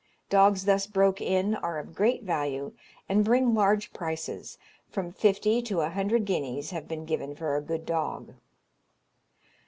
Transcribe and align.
Dogs 0.31 0.65
thus 0.65 0.87
broke 0.87 1.21
in 1.21 1.53
are 1.53 1.77
of 1.77 1.93
great 1.93 2.23
value, 2.23 2.71
and 3.07 3.23
bring 3.23 3.53
large 3.53 3.93
prices; 3.93 4.57
from 4.89 5.11
fifty 5.11 5.61
to 5.61 5.81
a 5.81 5.91
hundred 5.91 6.25
guineas 6.25 6.71
have 6.71 6.87
been 6.87 7.05
given 7.05 7.35
for 7.35 7.55
a 7.55 7.61
good 7.61 7.85
dog. 7.85 8.33